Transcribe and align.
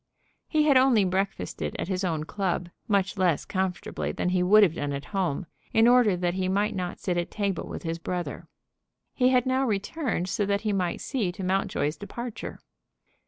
He 0.47 0.63
had 0.63 0.77
only 0.77 1.05
breakfasted 1.05 1.75
at 1.77 1.87
his 1.87 2.03
own 2.03 2.23
club, 2.23 2.69
much 2.87 3.19
less 3.19 3.45
comfortably 3.45 4.11
than 4.11 4.29
he 4.29 4.41
would 4.41 4.63
have 4.63 4.73
done 4.73 4.93
at 4.93 5.05
home, 5.13 5.45
in 5.73 5.87
order 5.87 6.17
that 6.17 6.33
he 6.33 6.47
might 6.49 6.73
not 6.75 6.99
sit 6.99 7.17
at 7.17 7.29
table 7.29 7.67
with 7.67 7.83
his 7.83 7.99
brother. 7.99 8.47
He 9.13 9.29
had 9.29 9.45
now 9.45 9.63
returned 9.63 10.27
so 10.27 10.43
that 10.47 10.61
he 10.61 10.73
might 10.73 11.01
see 11.01 11.31
to 11.33 11.43
Mountjoy's 11.43 11.97
departure. 11.97 12.59